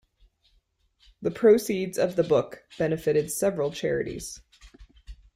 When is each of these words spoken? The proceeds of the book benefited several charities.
The 1.21 1.29
proceeds 1.29 1.99
of 1.99 2.15
the 2.15 2.23
book 2.23 2.63
benefited 2.79 3.29
several 3.31 3.69
charities. 3.71 4.41